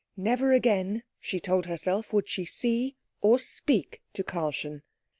Never 0.17 0.51
again, 0.51 1.03
she 1.19 1.39
told 1.39 1.67
herself, 1.67 2.11
would 2.11 2.27
she 2.27 2.43
see 2.43 2.95
or 3.21 3.37
speak 3.37 4.01
to 4.13 4.23
Karlchen. 4.23 4.81